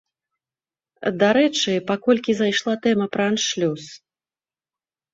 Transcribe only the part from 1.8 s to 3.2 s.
паколькі зайшла тэма